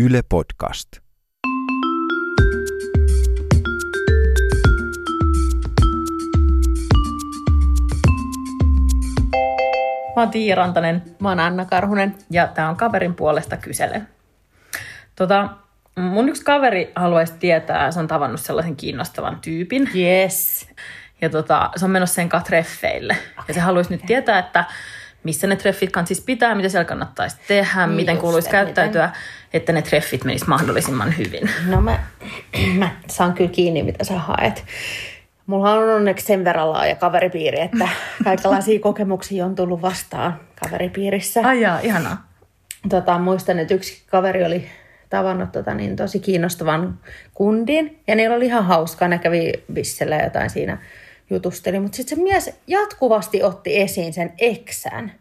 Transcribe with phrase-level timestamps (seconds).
[0.00, 0.88] Yle Podcast.
[10.16, 12.14] Mä oon Tiia Rantanen Mä oon Anna Karhunen.
[12.30, 14.02] ja tää on kaverin puolesta kysele.
[15.16, 15.48] Tota,
[15.96, 19.90] mun yksi kaveri haluaisi tietää, se on tavannut sellaisen kiinnostavan tyypin.
[19.94, 20.68] Yes.
[21.20, 23.16] Ja tota, se on menossa sen treffeille.
[23.48, 24.64] Ja se haluaisi nyt tietää, että
[25.24, 29.10] missä ne treffit siis pitää, mitä siellä kannattaisi tehdä, Niin miten kuuluisi käyttäytyä,
[29.52, 31.50] että ne treffit menis mahdollisimman hyvin.
[31.66, 31.98] No mä,
[32.78, 34.64] mä saan kyllä kiinni, mitä sä haet.
[35.46, 37.88] Mulla on onneksi sen verran laaja kaveripiiri, että
[38.24, 41.40] kaikenlaisia kokemuksia on tullut vastaan kaveripiirissä.
[41.44, 42.28] Ai jaa, ihanaa.
[42.88, 44.68] Tota, muistan, että yksi kaveri oli
[45.10, 46.98] tavannut tota, niin tosi kiinnostavan
[47.34, 48.00] kundin.
[48.06, 50.78] Ja niillä oli ihan hauskaa, ne kävi bissellä jotain siinä
[51.30, 51.80] jutusteli.
[51.80, 55.12] Mutta sitten se mies jatkuvasti otti esiin sen eksän.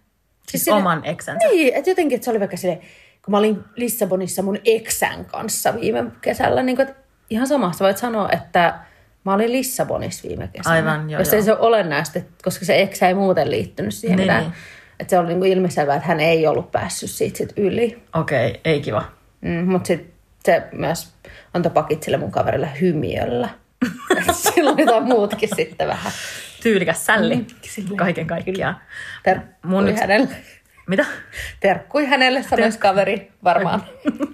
[0.48, 1.48] Siis sille- oman eksänsä.
[1.48, 2.80] Niin, että jotenkin, että se oli vaikka silleen,
[3.26, 7.86] kun mä olin Lissabonissa mun eksän kanssa viime kesällä, niin kuin, että ihan sama, sä
[7.86, 8.80] voit sanoa, että
[9.24, 10.76] mä olin Lissabonissa viime kesänä.
[10.76, 11.36] Aivan, joo, Jos joo.
[11.38, 14.44] ei se ole olennaista, koska se eksä ei muuten liittynyt siihen Niin, mitään.
[14.44, 14.54] niin.
[15.00, 18.04] Että se oli niin kuin ilmiselvää, että hän ei ollut päässyt siitä sit yli.
[18.16, 19.04] Okei, okay, ei kiva.
[19.42, 20.14] Mm, mutta sitten
[20.46, 21.14] se myös
[21.54, 23.50] antoi pakit sille mun kaverille hymiöllä.
[24.32, 26.12] Sillä oli jotain muutkin sitten vähän.
[26.64, 27.36] Tyylikäs sälli
[27.90, 28.78] Mm, kaiken kaikkiaan.
[29.24, 30.30] Terkkui Mun yksi- hänelle.
[30.88, 31.06] Mitä?
[31.60, 33.84] Terkkui hänelle, sanoisi kaveri varmaan.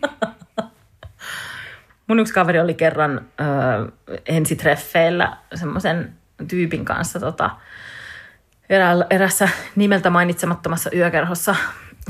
[2.08, 3.92] Mun yksi kaveri oli kerran ö,
[4.26, 6.14] ensitreffeillä semmoisen
[6.48, 7.50] tyypin kanssa tota,
[8.70, 11.56] eräällä, erässä nimeltä mainitsemattomassa yökerhossa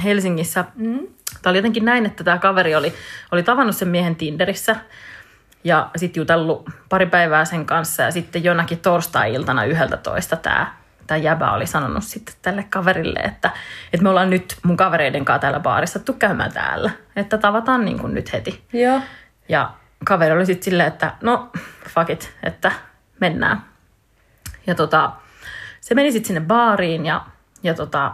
[0.03, 0.65] Helsingissä.
[0.75, 0.99] Mm.
[1.41, 2.93] Tämä oli jotenkin näin, että tämä kaveri oli,
[3.31, 4.75] oli tavannut sen miehen Tinderissä
[5.63, 11.17] ja sitten jutellut pari päivää sen kanssa ja sitten jonakin torstai-iltana yhdeltä toista tämä tämä
[11.17, 13.51] jäbä oli sanonut sitten tälle kaverille, että,
[13.93, 17.99] että me ollaan nyt mun kavereiden kanssa täällä baarissa tuu käymään täällä, että tavataan niin
[17.99, 18.63] kuin nyt heti.
[18.73, 19.01] Joo.
[19.49, 19.71] Ja
[20.05, 21.49] kaveri oli sitten silleen, että no
[21.89, 22.71] fuck it, että
[23.19, 23.61] mennään.
[24.67, 25.11] Ja tota,
[25.81, 27.25] se meni sitten sinne baariin ja,
[27.63, 28.13] ja, tota,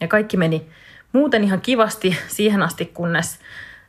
[0.00, 0.68] ja kaikki meni
[1.12, 3.38] muuten ihan kivasti siihen asti, kunnes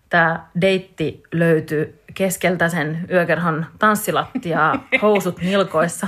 [0.10, 6.08] tämä deitti löytyi keskeltä sen yökerhon tanssilattiaa, housut nilkoissa.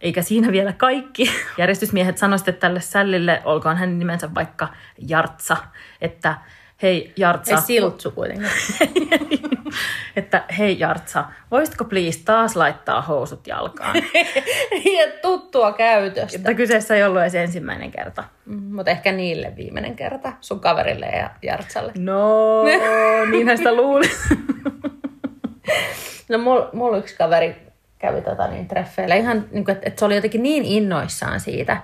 [0.00, 1.30] Eikä siinä vielä kaikki.
[1.58, 4.68] Järjestysmiehet sanoivat tälle sällille, olkoon hänen nimensä vaikka
[4.98, 5.56] Jartsa,
[6.00, 6.34] että
[6.82, 7.54] hei Jartsa.
[7.54, 8.52] Ei siltsu kuitenkaan.
[10.16, 13.96] että hei Jartsa, voisitko please taas laittaa housut jalkaan?
[14.98, 16.36] ja tuttua käytöstä.
[16.36, 18.24] että kyseessä ei ollut edes ensimmäinen kerta.
[18.46, 21.92] Mutta ehkä niille viimeinen kerta, sun kaverille ja Jartsalle.
[21.98, 22.62] No,
[23.30, 24.10] niinhän sitä luulin.
[26.28, 27.56] No mulla mul yksi kaveri
[27.98, 31.76] kävi tota niin treffeillä ihan, niin että et se oli jotenkin niin innoissaan siitä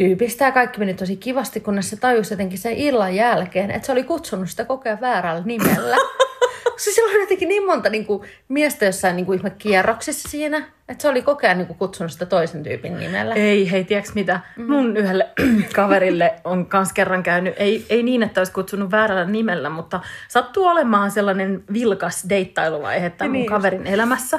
[0.00, 3.92] tyypistä ja kaikki meni tosi kivasti, kunnes se tajusi jotenkin sen illan jälkeen, että se
[3.92, 5.96] oli kutsunut sitä koko ajan väärällä nimellä.
[6.72, 10.62] Koska sillä oli jotenkin niin monta niin kuin, miestä jossain niin kuin, ihme kierroksissa siinä,
[10.88, 13.34] että se oli koko ajan niin kuin, kutsunut sitä toisen tyypin nimellä.
[13.34, 14.40] ei, hei, tiedätkö mitä?
[14.66, 15.28] Mun yhdelle
[15.76, 20.64] kaverille on kans kerran käynyt, ei, ei niin, että olisi kutsunut väärällä nimellä, mutta sattuu
[20.66, 23.50] olemaan sellainen vilkas deittailuvaihe tämän mun Niin just.
[23.50, 24.38] kaverin elämässä.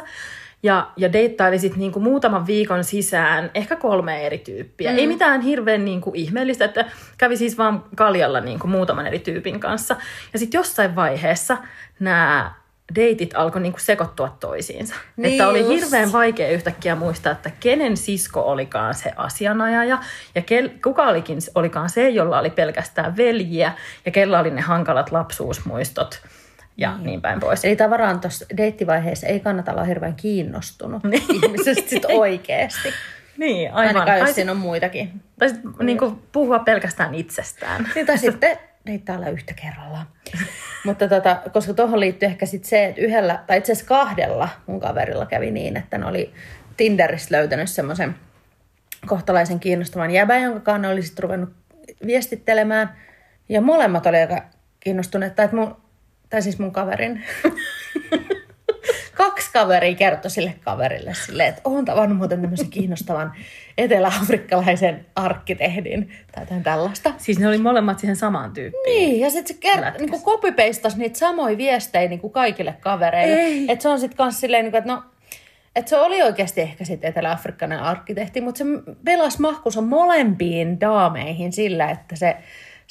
[0.63, 4.91] Ja, ja deittaili sitten niinku muutaman viikon sisään ehkä kolme eri tyyppiä.
[4.91, 4.97] Mm.
[4.97, 6.85] Ei mitään hirveän niinku ihmeellistä, että
[7.17, 9.95] kävi siis vaan kaljalla niinku muutaman eri tyypin kanssa.
[10.33, 11.57] Ja sitten jossain vaiheessa
[11.99, 12.53] nämä
[12.95, 14.95] deitit alkoi niinku sekoittua toisiinsa.
[15.17, 15.69] Niin että oli just.
[15.69, 19.99] hirveän vaikea yhtäkkiä muistaa, että kenen sisko olikaan se asianajaja
[20.35, 23.71] ja kel, kuka olikin, olikaan se, jolla oli pelkästään veljiä
[24.05, 26.21] ja kella oli ne hankalat lapsuusmuistot
[26.81, 27.65] ja niin, niin päin pois.
[27.65, 31.03] Eli tavallaan tuossa deittivaiheessa ei kannata olla hirveän kiinnostunut
[31.43, 32.89] ihmisestä sit oikeasti.
[33.37, 33.87] Niin, aivan.
[33.87, 35.21] Ainakaan jos siinä on muitakin.
[35.39, 35.97] tai sit, niin
[36.31, 37.89] puhua pelkästään itsestään.
[37.95, 40.05] Niin, tai sitten deittailla yhtä kerrallaan.
[40.85, 44.79] Mutta tota, koska tuohon liittyy ehkä sit se, että yhdellä, tai itse asiassa kahdella mun
[44.79, 46.33] kaverilla kävi niin, että ne oli
[46.77, 48.15] Tinderistä löytänyt semmoisen
[49.07, 51.49] kohtalaisen kiinnostavan jäbän, jonka kanssa ne oli sitten ruvennut
[52.05, 52.95] viestittelemään.
[53.49, 54.41] Ja molemmat oli aika
[54.79, 55.81] kiinnostuneet, tai, että mun,
[56.31, 57.23] tai siis mun kaverin.
[59.13, 63.33] Kaksi kaveria kertoi sille kaverille silleen, että oon tavannut muuten tämmöisen kiinnostavan
[63.77, 67.13] etelä-afrikkalaisen arkkitehdin tai jotain tällaista.
[67.17, 68.83] Siis ne oli molemmat siihen samaan tyyppiin.
[68.85, 70.01] Niin, ja sitten se ker- Lätkäs.
[70.01, 73.35] niinku copy-pastasi niitä samoja viestejä niinku kaikille kavereille.
[73.35, 73.65] Ei.
[73.69, 75.03] Että se on sitten kans silleen, niinku, että no,
[75.75, 78.63] että se oli oikeasti ehkä sitten etelä-afrikkalainen arkkitehti, mutta se
[79.05, 82.37] pelasi mahkunsa molempiin daameihin sillä, että se,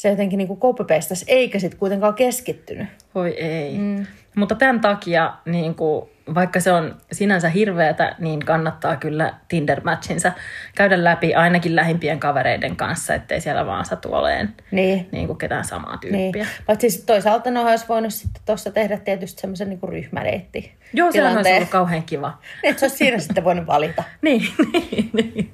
[0.01, 2.89] se jotenkin niinku copy-pastasi eikä sitten kuitenkaan keskittynyt.
[3.15, 3.79] Voi ei.
[3.79, 4.07] Mm.
[4.37, 10.33] Mutta tämän takia, niin kuin, vaikka se on sinänsä hirveätä, niin kannattaa kyllä Tinder-matchinsa
[10.75, 15.09] käydä läpi ainakin lähimpien kavereiden kanssa, ettei siellä vaan satu oleen Niin.
[15.13, 16.33] niin kuin ketään samaa Niin.
[16.33, 16.47] tyyppiä.
[16.67, 20.73] Paitsi sitten toisaalta no olisi voinut sitten tuossa tehdä tietysti semmoisen niin ryhmäreitti.
[20.93, 22.39] Joo, sehän olisi ollut kauhean kiva.
[22.63, 24.05] Niin, se olisi siinä sitten voinut valita.
[24.23, 24.43] Niin,
[24.73, 25.51] niin, niin.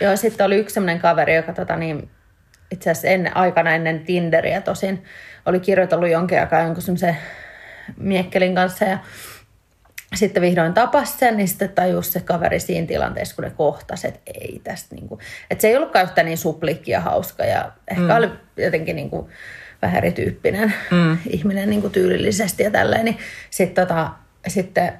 [0.00, 2.10] Joo, sitten oli yksi semmoinen kaveri, joka tota, niin,
[2.72, 5.04] itse asiassa ennen, aikana ennen Tinderiä tosin
[5.46, 7.16] oli kirjoitellut jonkin aikaa jonkun semmoisen
[7.96, 8.98] miekkelin kanssa ja
[10.14, 14.20] sitten vihdoin tapas sen, niin sitten tajusi se kaveri siinä tilanteessa, kun ne kohtasi, että
[14.26, 15.20] ei tästä niin kuin,
[15.50, 18.16] että se ei ollutkaan yhtä niin suplikki ja hauska ja ehkä mm.
[18.16, 19.28] oli jotenkin niin kuin
[19.82, 21.18] vähän erityyppinen mm.
[21.26, 23.18] ihminen niin kuin tyylillisesti ja tälleen, niin
[23.50, 24.10] sitten tota,
[24.48, 24.92] sitten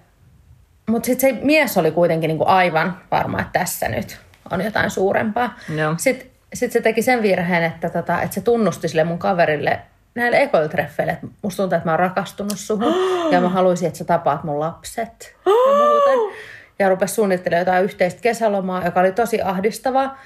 [0.89, 4.19] mutta sitten se mies oli kuitenkin niinku aivan varma, että tässä nyt
[4.51, 5.59] on jotain suurempaa.
[5.77, 5.95] Joo.
[5.99, 9.81] Sitten sit se teki sen virheen, että, tota, että se tunnusti sille mun kaverille
[10.15, 12.95] näille ekoiltreffeille, että musta tuntuu, että mä oon rakastunut suhun
[13.33, 15.37] ja mä haluaisin, että sä tapaat mun lapset.
[15.47, 15.53] ja,
[15.87, 16.39] muuten.
[16.79, 20.19] ja rupesi suunnittelemaan jotain yhteistä kesälomaa, joka oli tosi ahdistavaa.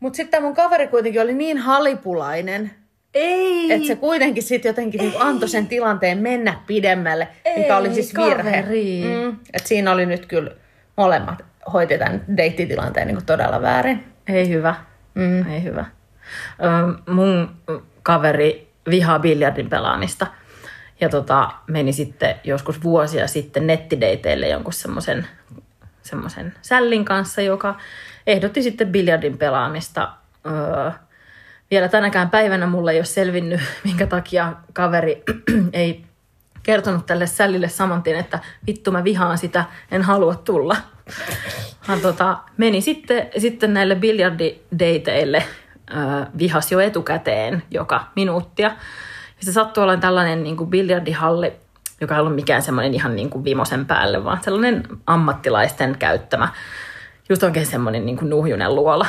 [0.00, 2.70] Mutta sitten mun kaveri kuitenkin oli niin halipulainen,
[3.14, 3.72] Ei!
[3.72, 8.14] että se kuitenkin sitten jotenkin niinku antoi sen tilanteen mennä pidemmälle, mikä oli Ei, siis
[8.16, 8.36] virhe.
[8.36, 9.02] kaveri.
[9.04, 10.50] Mm, et siinä oli nyt kyllä
[10.96, 14.04] molemmat hoiti tämän deittitilanteen niinku todella väärin.
[14.28, 14.74] Ei hyvä.
[15.14, 15.50] Mm.
[15.50, 15.84] Ei hyvä.
[16.60, 17.56] Ö, mun
[18.02, 20.26] kaveri vihaa biljardin pelaamista.
[21.00, 25.26] Ja tota, meni sitten joskus vuosia sitten nettideiteille jonkun semmoisen
[26.02, 27.76] semmoisen sällin kanssa, joka
[28.26, 30.12] ehdotti sitten biljardin pelaamista.
[30.46, 30.90] Öö,
[31.70, 35.22] vielä tänäkään päivänä mulle ei ole selvinnyt, minkä takia kaveri
[35.72, 36.04] ei
[36.64, 40.76] kertonut tälle sällille saman tien, että vittu mä vihaan sitä, en halua tulla.
[41.80, 45.44] Hän tota, meni sitten, sitten näille biljardideiteille,
[45.96, 48.66] äh, vihas jo etukäteen joka minuuttia.
[49.38, 51.52] Ja se sattui olemaan tällainen niin kuin biljardihalli,
[52.00, 56.48] joka ei ollut mikään semmoinen ihan niin kuin vimosen päälle, vaan sellainen ammattilaisten käyttämä,
[57.28, 59.06] just oikein semmoinen niin kuin nuhjunen luola.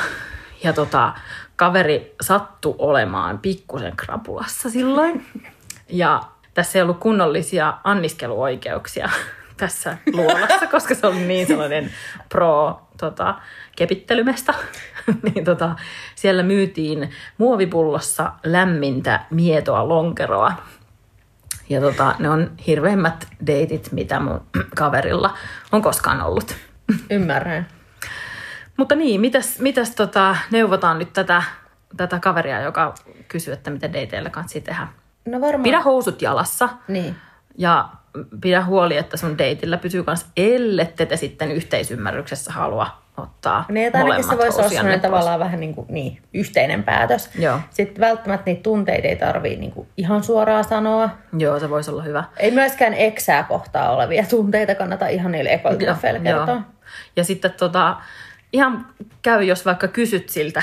[0.64, 1.12] Ja tota,
[1.56, 5.26] kaveri sattui olemaan pikkusen krapulassa silloin.
[5.88, 6.22] Ja
[6.56, 9.10] tässä ei ollut kunnollisia anniskeluoikeuksia
[9.56, 11.90] tässä luolassa, koska se oli niin sellainen
[12.28, 13.34] pro tota,
[13.76, 14.54] kepittelymesta.
[15.34, 15.76] niin tota,
[16.14, 20.52] siellä myytiin muovipullossa lämmintä mietoa lonkeroa.
[21.68, 25.34] Ja tota, ne on hirveimmät deitit, mitä mun kaverilla
[25.72, 26.56] on koskaan ollut.
[27.10, 27.66] Ymmärrän.
[28.76, 31.42] Mutta niin, mitäs, mitäs tota, neuvotaan nyt tätä,
[31.96, 32.94] tätä kaveria, joka
[33.28, 34.86] kysyy, että mitä dateilla kanssa tehdä?
[35.26, 35.62] No varmaan.
[35.62, 37.14] Pidä housut jalassa Niin.
[37.58, 37.88] ja
[38.40, 42.86] pidä huoli, että sun deitillä pysyy kanssa, ellette te sitten yhteisymmärryksessä halua
[43.16, 47.30] ottaa Niin, että ainakin se voisi olla sellainen tavallaan vähän niin, kuin, niin yhteinen päätös.
[47.38, 47.60] Joo.
[47.70, 51.10] Sitten välttämättä niitä tunteita ei tarvii niin kuin ihan suoraan sanoa.
[51.38, 52.24] Joo, se voisi olla hyvä.
[52.36, 56.62] Ei myöskään eksää kohtaa olevia tunteita kannata ihan niille ekoiltreffeille kertoa.
[57.16, 57.96] Ja sitten tota,
[58.52, 58.86] ihan
[59.22, 60.62] käy, jos vaikka kysyt siltä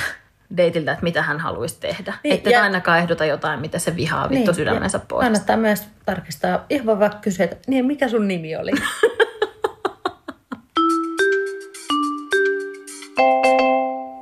[0.57, 2.11] deitiltä, että mitä hän haluaisi tehdä.
[2.11, 5.23] Niin, Niin, Että ja- ainakaan ehdota jotain, mitä se vihaa vittu Niin, sydämensä pois.
[5.23, 8.71] Kannattaa myös tarkistaa, ihan vaan vaikka kysyä, että niin, mikä sun nimi oli?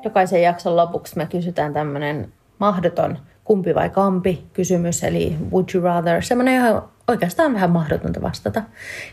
[0.04, 6.24] Jokaisen jakson lopuksi me kysytään tämmöinen mahdoton kumpi vai kampi kysymys, eli would you rather,
[6.24, 8.63] semmoinen ihan oikeastaan vähän mahdotonta vastata.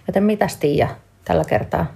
[0.06, 0.88] Joten mitäs Tiia
[1.25, 1.87] tällä kertaa?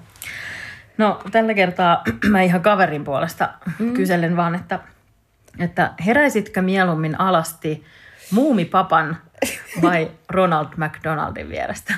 [0.99, 3.49] No tällä kertaa mä ihan kaverin puolesta
[3.79, 3.95] mm.
[3.95, 4.79] kyselen vaan, että,
[5.59, 7.85] että heräisitkö mieluummin alasti
[8.31, 9.17] muumipapan
[9.83, 11.95] vai Ronald McDonaldin vierestä?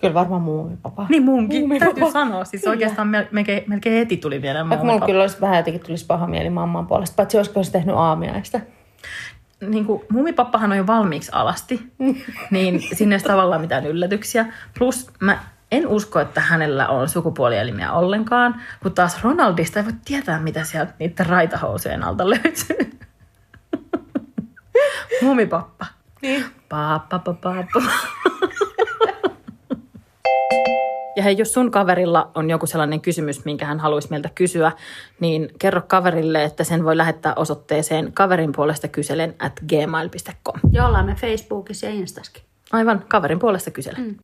[0.00, 1.06] Kyllä varmaan muumipapa.
[1.08, 1.92] Niin munkin, Muumipapa.
[1.94, 2.44] täytyy sanoa.
[2.44, 2.72] Siis Kyllä.
[2.72, 5.06] oikeastaan mel- melkein, melkein heti tuli mieleen Vaikka mulla muumipapa.
[5.06, 8.60] kyllä olisi vähän jotenkin tulisi paha mieli mamman puolesta, paitsi olisiko se tehnyt aamiaista.
[9.68, 11.80] niin kuin, mumipappahan on jo valmiiksi alasti,
[12.50, 14.46] niin sinne ei tavallaan mitään yllätyksiä.
[14.78, 15.38] Plus mä
[15.70, 20.94] en usko, että hänellä on sukupuolielimiä ollenkaan, kun taas Ronaldista ei voi tietää, mitä sieltä
[20.98, 22.98] niiden raitahousujen alta löytyy.
[25.22, 25.86] Mumipappa.
[26.22, 26.44] Niin.
[26.68, 27.82] Pappa, pappa, pappa.
[31.16, 34.72] Ja hei, jos sun kaverilla on joku sellainen kysymys, minkä hän haluaisi meiltä kysyä,
[35.20, 40.60] niin kerro kaverille, että sen voi lähettää osoitteeseen kaverin puolesta kyselen at gmail.com.
[40.72, 42.42] Ja ollaan me Facebookissa ja Instaskin.
[42.72, 44.02] Aivan, kaverin puolesta kyselen.
[44.02, 44.16] Mm.